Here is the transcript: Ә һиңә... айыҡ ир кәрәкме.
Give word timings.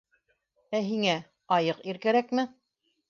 Ә 0.77 0.79
һиңә... 0.87 1.17
айыҡ 1.59 1.85
ир 1.93 2.01
кәрәкме. 2.07 2.47